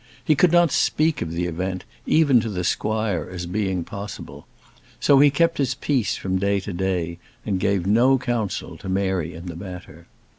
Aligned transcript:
He 0.25 0.33
could 0.33 0.51
not 0.51 0.71
speak 0.71 1.21
of 1.21 1.29
the 1.31 1.45
event, 1.45 1.85
even 2.07 2.39
to 2.41 2.49
the 2.49 2.63
squire, 2.63 3.29
as 3.31 3.45
being 3.45 3.83
possible. 3.83 4.47
So 4.99 5.19
he 5.19 5.29
kept 5.29 5.59
his 5.59 5.75
peace 5.75 6.15
from 6.17 6.39
day 6.39 6.59
to 6.61 6.73
day, 6.73 7.19
and 7.45 7.59
gave 7.59 7.85
no 7.85 8.17
counsel 8.17 8.77
to 8.77 8.89
Mary 8.89 9.35
in 9.35 9.45
the 9.45 9.55
matter. 9.55 10.07